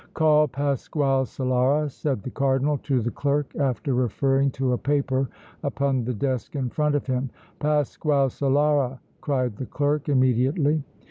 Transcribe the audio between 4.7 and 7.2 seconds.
a paper upon the desk in front of